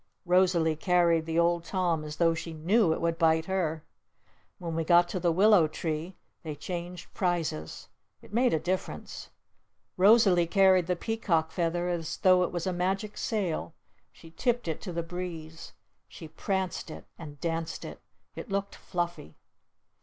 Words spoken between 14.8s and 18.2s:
to the breeze. She pranced it. And danced it.